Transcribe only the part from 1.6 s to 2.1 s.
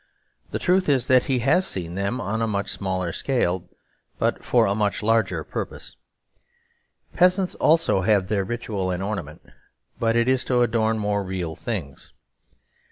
seen